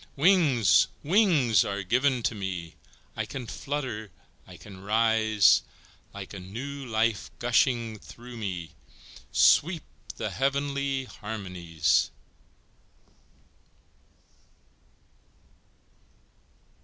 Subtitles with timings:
[0.15, 0.87] Wings!
[1.03, 2.73] wings are given to me,
[3.15, 4.09] I can flutter,
[4.47, 5.61] I can rise,
[6.11, 8.71] Like a new life gushing through me
[9.31, 9.83] Sweep
[10.17, 12.09] the heavenly harmonies!